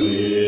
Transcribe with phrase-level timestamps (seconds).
[0.00, 0.47] Amen.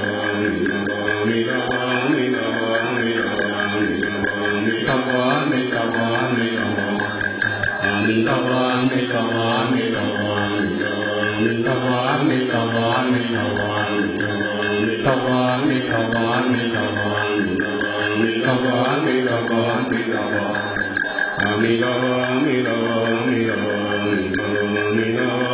[11.89, 17.53] วามิตวามิตวามิตวามิตวามิตวามิ
[18.45, 25.50] ตวามิตวามิตวามิตวามิตวามิตวามิตวามิตวา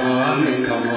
[0.00, 0.89] America.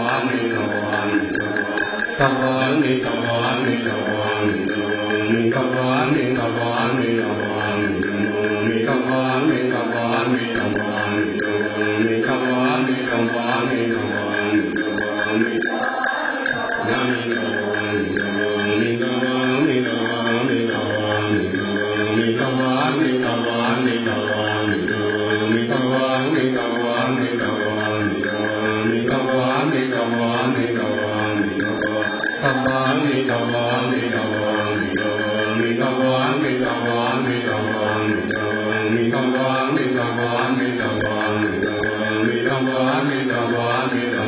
[43.34, 44.22] Amina,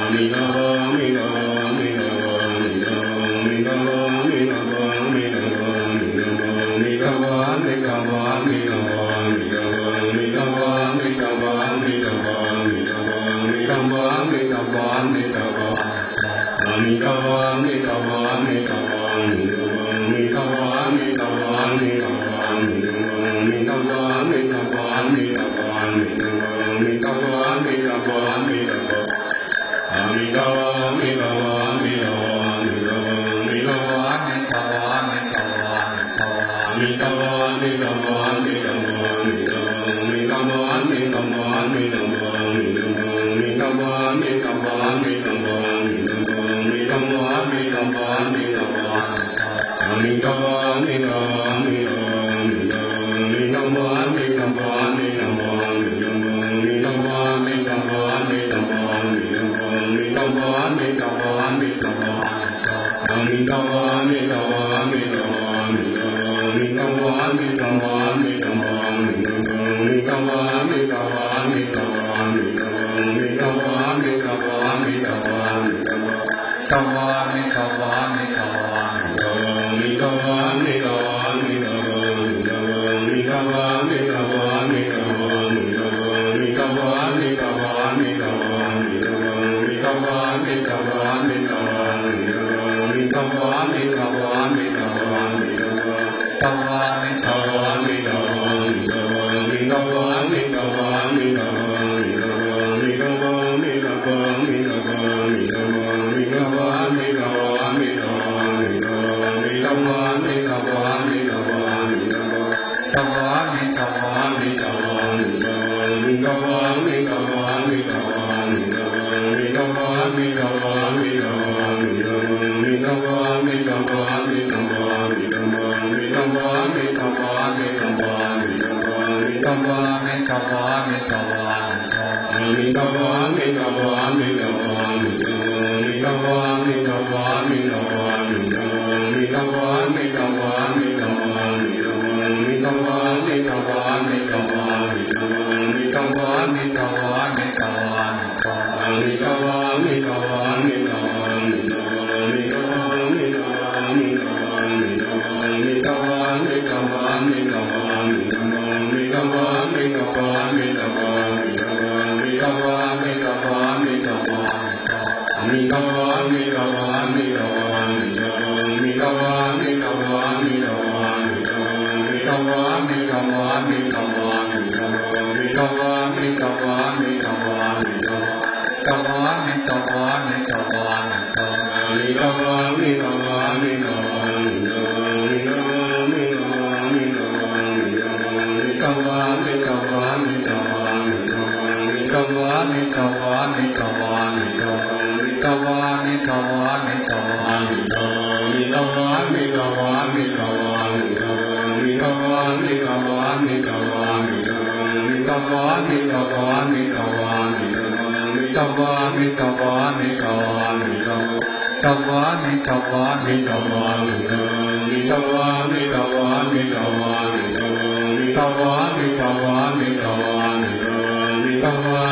[0.00, 0.42] Amina,
[0.88, 1.39] Amina.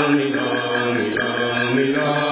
[0.05, 2.24] Rami, Rami, Rami, Rami.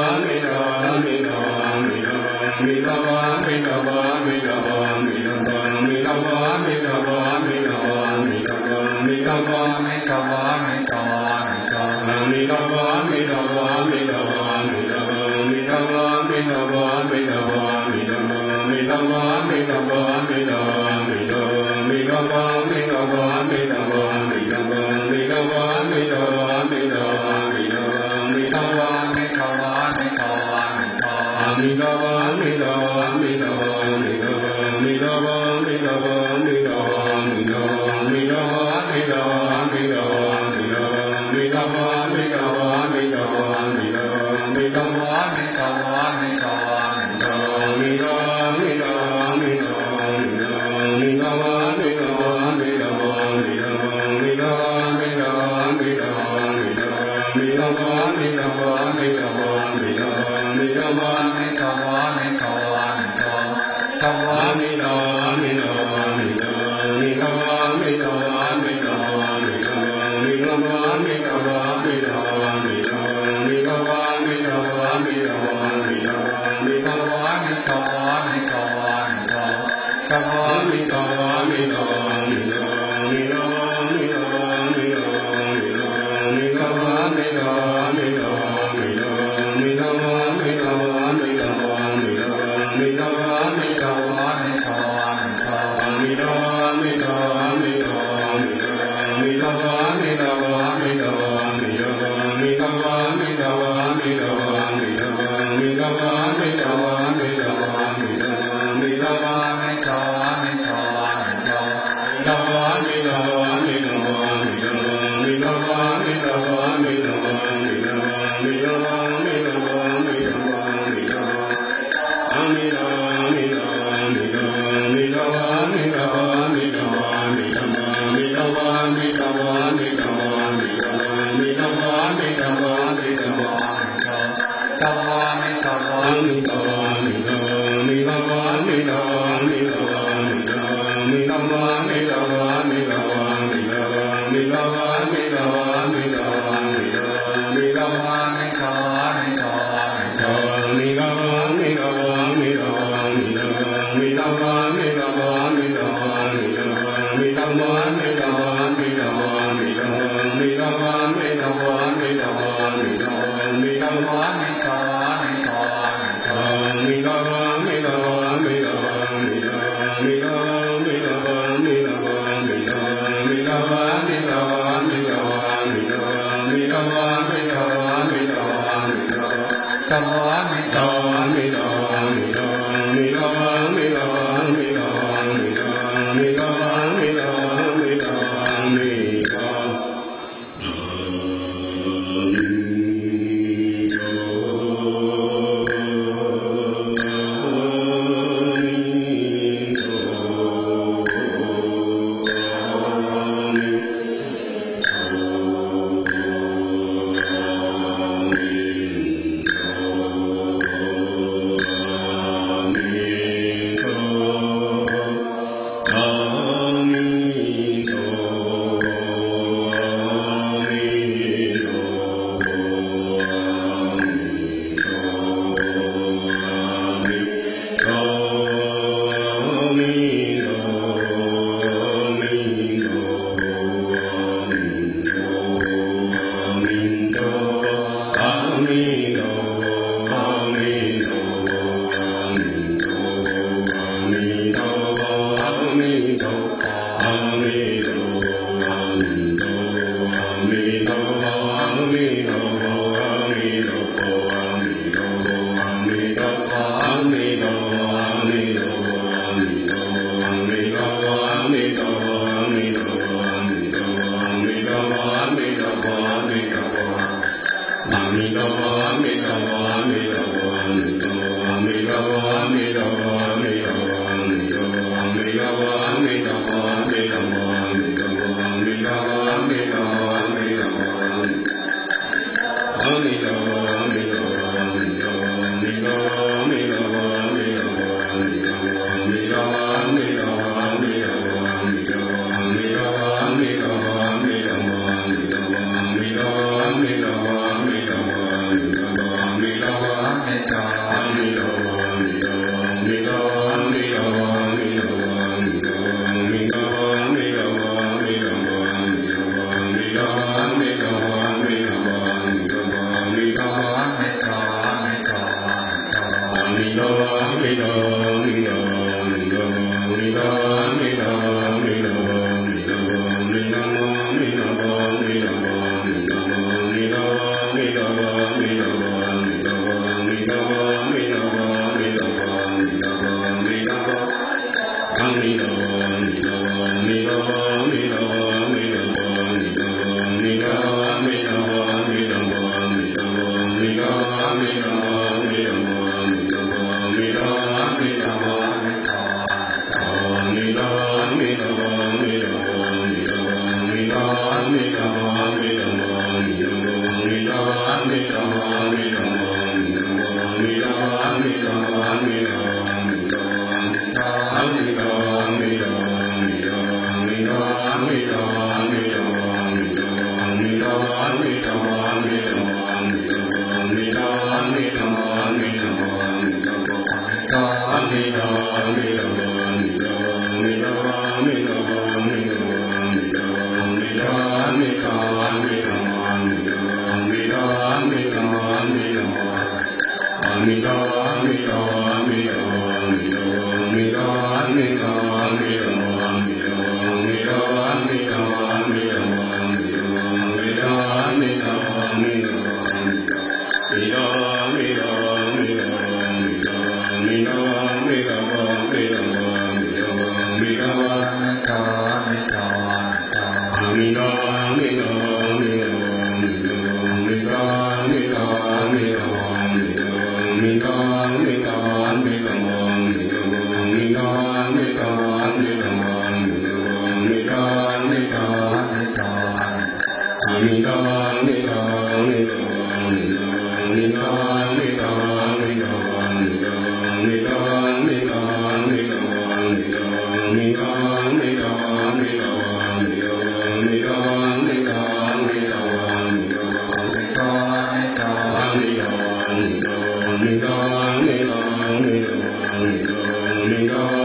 [453.54, 454.03] Amida,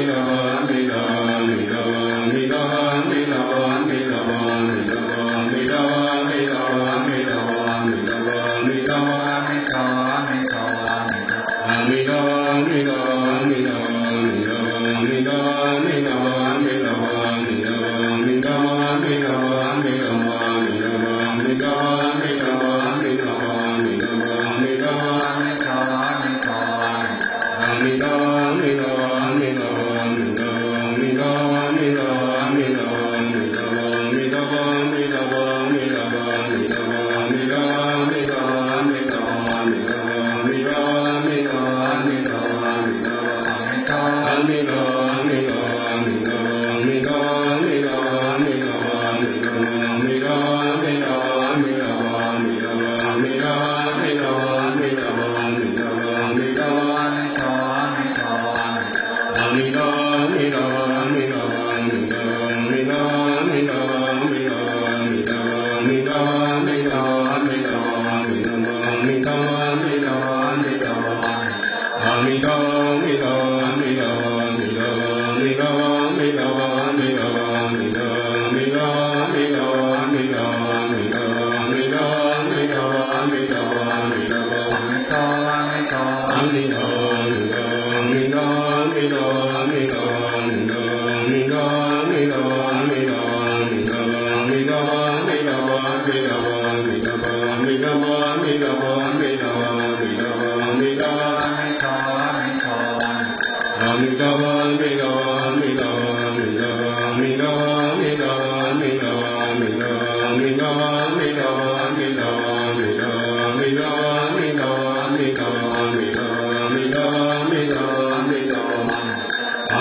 [0.00, 0.29] Amen.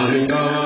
[0.09, 0.58] coming on.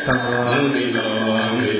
[0.08, 0.86] Amen.
[0.86, 0.96] Amen.
[0.96, 1.79] Amen.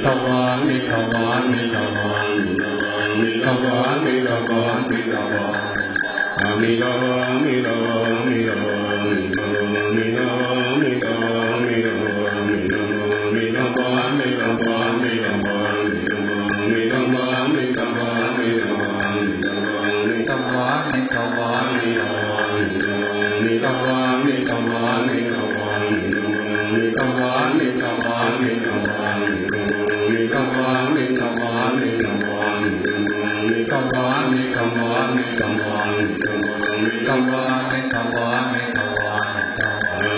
[0.00, 2.56] Nidavami Nidavami Nidavami
[3.20, 5.60] Nidavami Nidavami Nidavami
[6.60, 9.20] Nidavami Nidavami Nidavami
[9.96, 10.69] Nidavami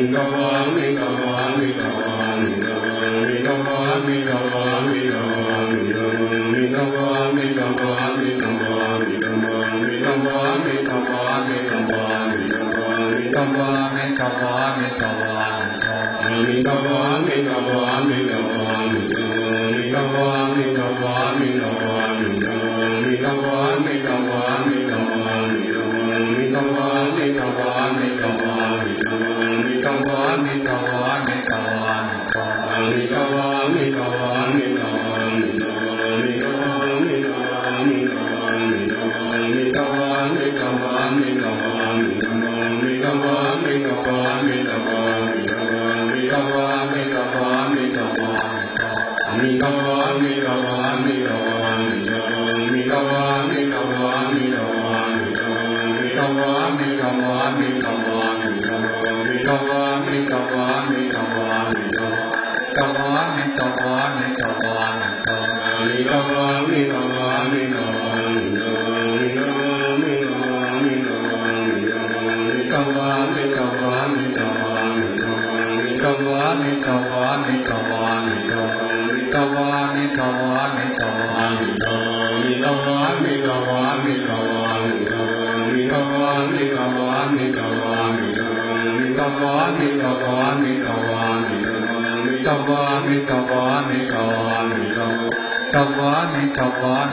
[0.00, 0.79] Govinda, Govinda,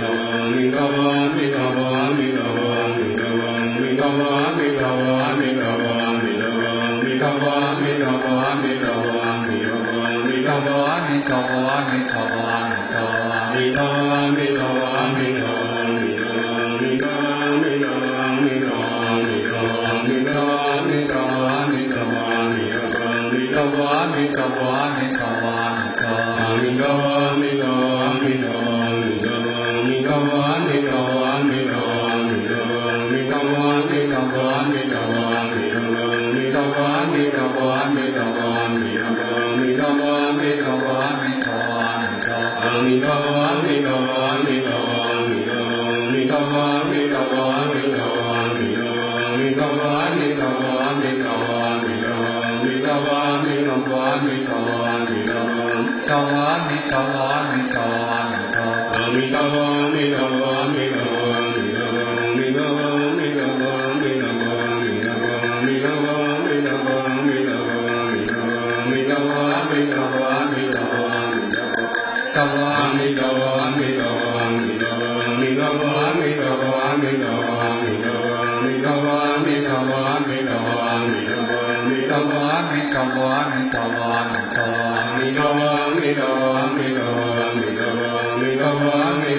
[83.54, 84.66] Amida, Amida,
[85.14, 85.48] Amida,
[85.94, 86.28] Amida,
[86.64, 87.86] Amida,
[88.34, 89.33] Amida, Amida,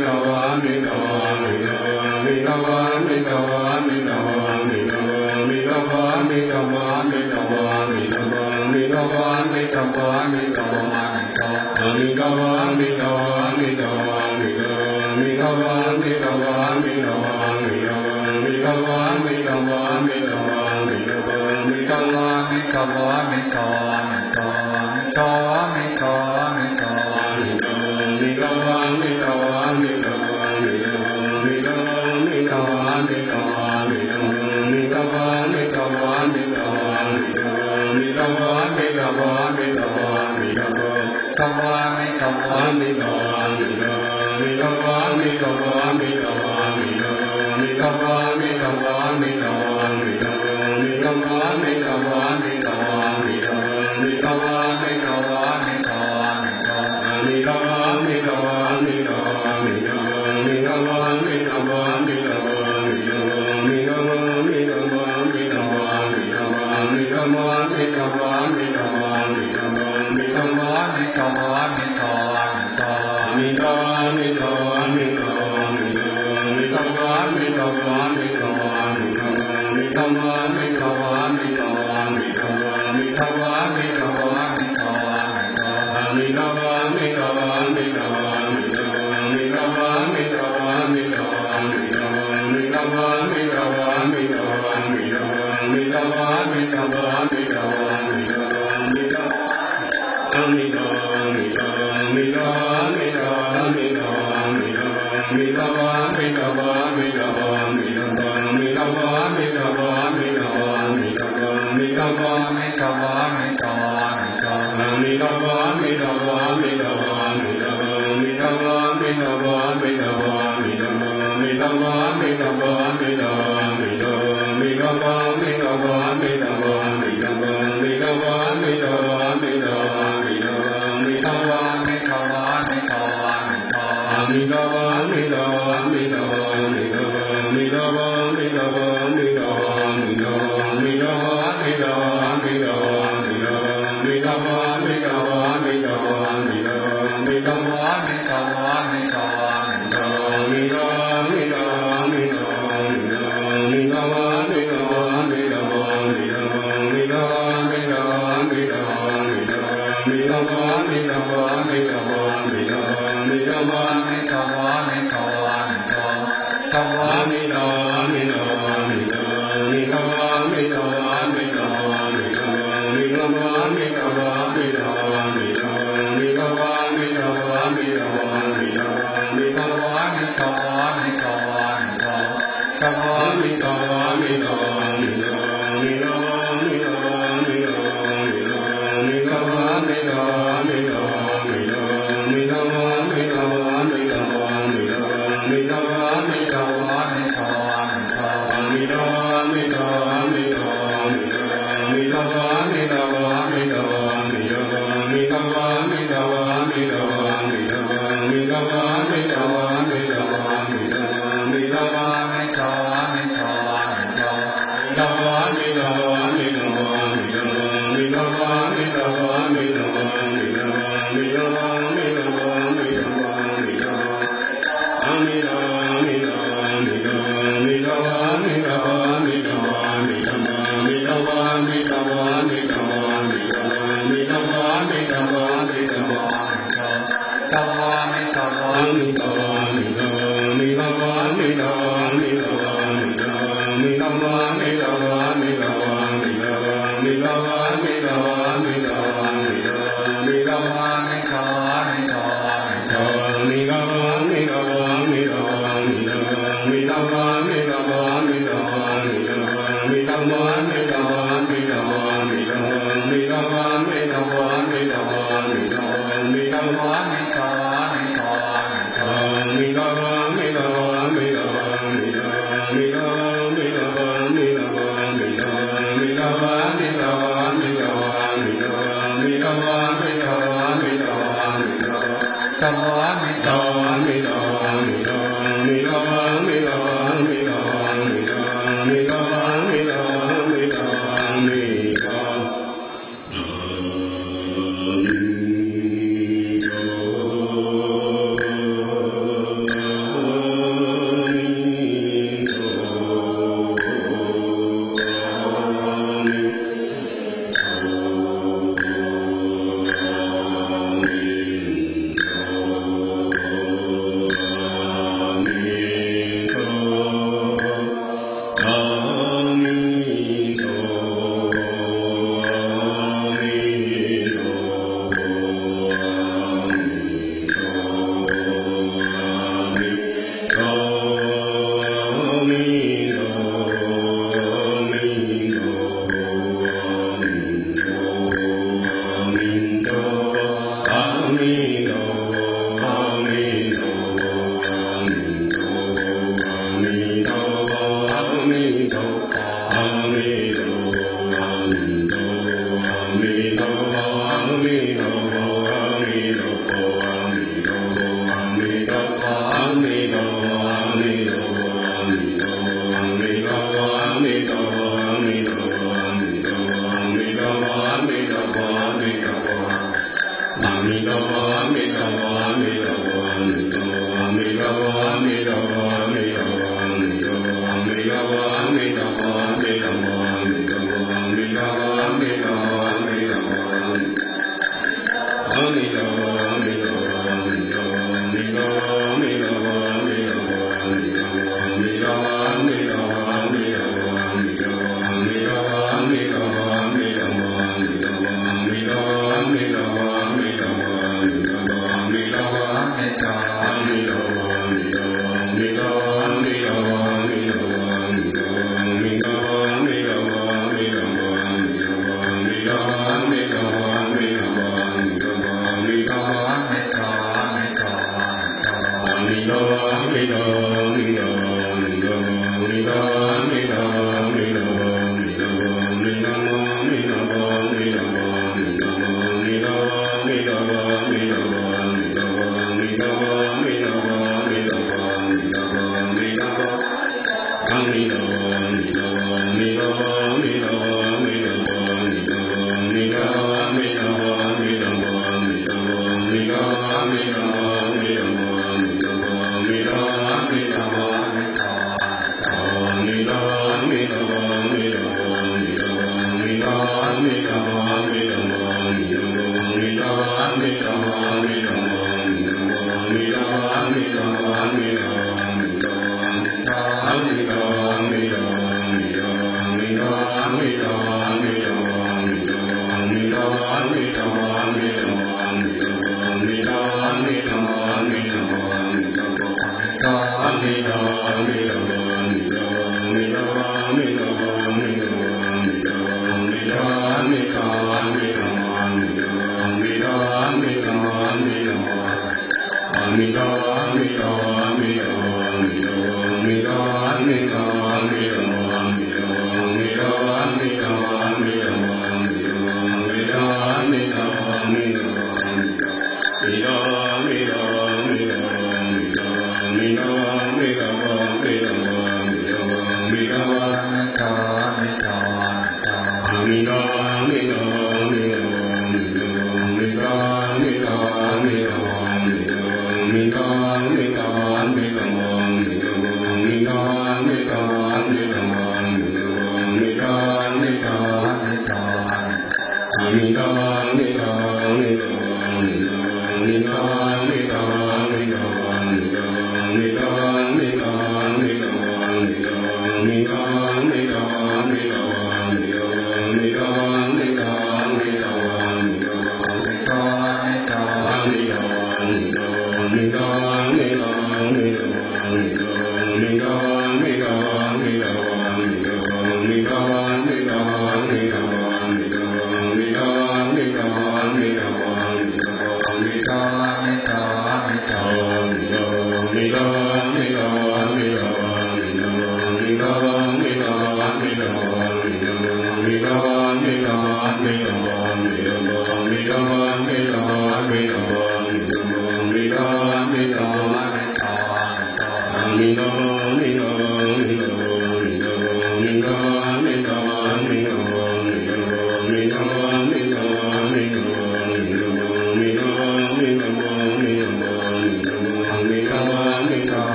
[225.15, 225.64] Amen.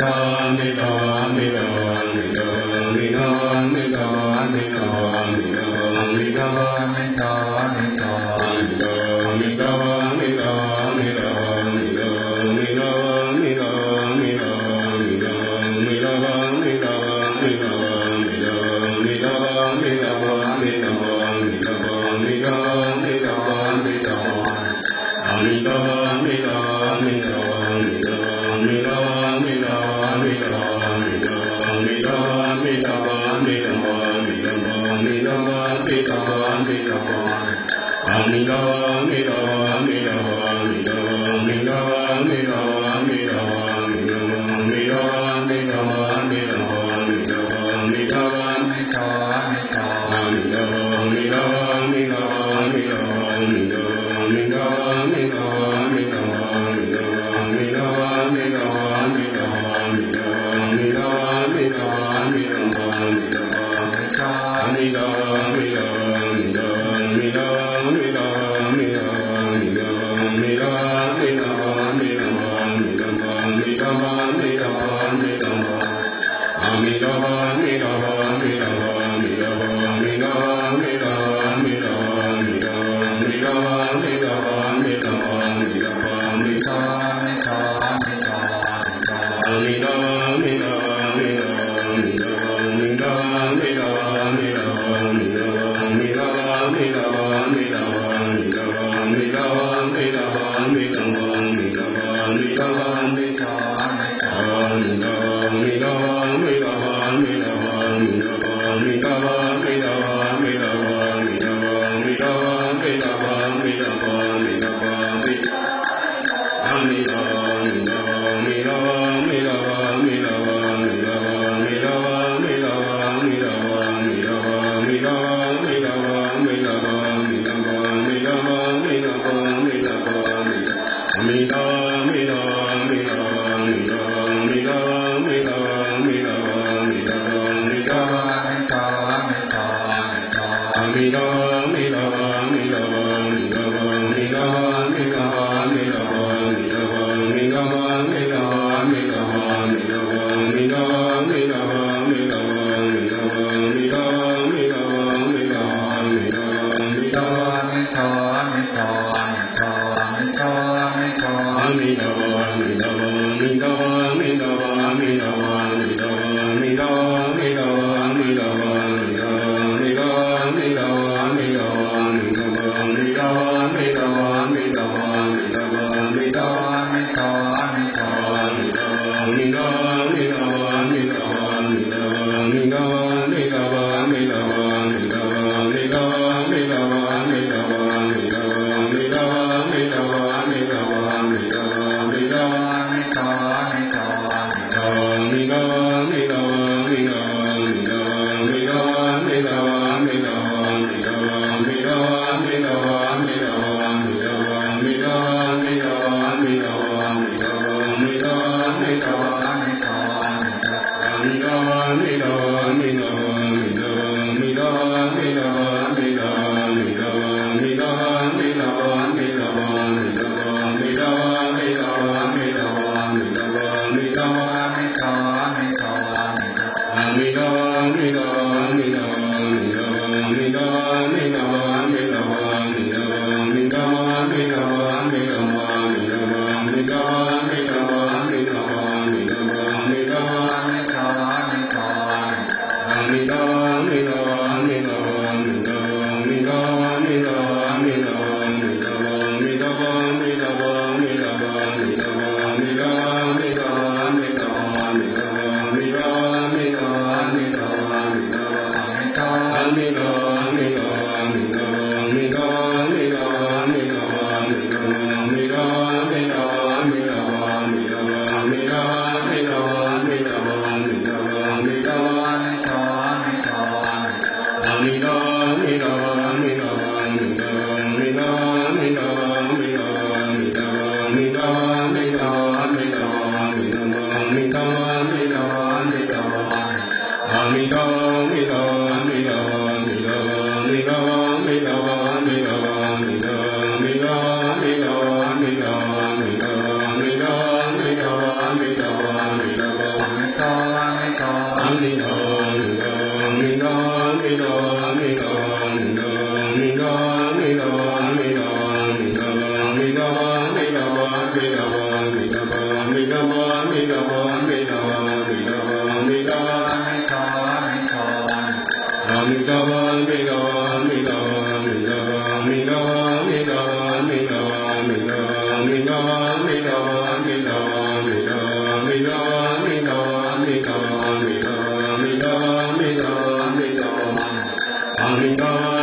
[0.00, 1.17] Amen.